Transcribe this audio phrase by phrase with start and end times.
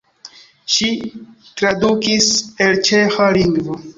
[0.75, 0.87] Ŝi
[1.61, 2.31] tradukis
[2.67, 3.81] el ĉeĥa lingvo.